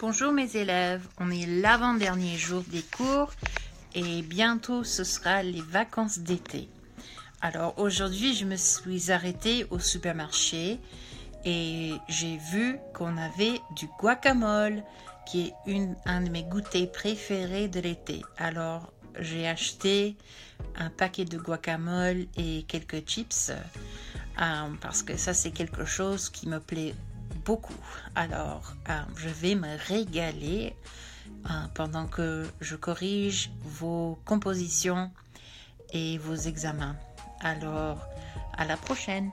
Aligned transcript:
Bonjour 0.00 0.32
mes 0.32 0.56
élèves, 0.56 1.06
on 1.18 1.30
est 1.30 1.44
l'avant-dernier 1.44 2.38
jour 2.38 2.62
des 2.68 2.80
cours 2.80 3.30
et 3.94 4.22
bientôt 4.22 4.82
ce 4.82 5.04
sera 5.04 5.42
les 5.42 5.60
vacances 5.60 6.20
d'été. 6.20 6.70
Alors 7.42 7.78
aujourd'hui 7.78 8.34
je 8.34 8.46
me 8.46 8.56
suis 8.56 9.12
arrêtée 9.12 9.66
au 9.68 9.78
supermarché 9.78 10.80
et 11.44 11.92
j'ai 12.08 12.38
vu 12.50 12.78
qu'on 12.94 13.14
avait 13.18 13.60
du 13.76 13.88
guacamole 13.98 14.82
qui 15.26 15.48
est 15.48 15.52
une, 15.66 15.94
un 16.06 16.22
de 16.22 16.30
mes 16.30 16.44
goûters 16.44 16.90
préférés 16.90 17.68
de 17.68 17.80
l'été. 17.80 18.22
Alors 18.38 18.90
j'ai 19.18 19.46
acheté 19.46 20.16
un 20.76 20.88
paquet 20.88 21.26
de 21.26 21.36
guacamole 21.36 22.24
et 22.38 22.62
quelques 22.62 23.06
chips 23.06 23.52
euh, 24.40 24.68
parce 24.80 25.02
que 25.02 25.18
ça 25.18 25.34
c'est 25.34 25.50
quelque 25.50 25.84
chose 25.84 26.30
qui 26.30 26.48
me 26.48 26.58
plaît 26.58 26.94
Alors, 28.14 28.74
euh, 28.88 29.00
je 29.16 29.28
vais 29.28 29.54
me 29.54 29.76
régaler 29.88 30.76
euh, 31.46 31.50
pendant 31.74 32.06
que 32.06 32.46
je 32.60 32.76
corrige 32.76 33.50
vos 33.64 34.18
compositions 34.24 35.10
et 35.92 36.18
vos 36.18 36.36
examens. 36.36 36.96
Alors, 37.40 38.06
à 38.56 38.64
la 38.64 38.76
prochaine. 38.76 39.30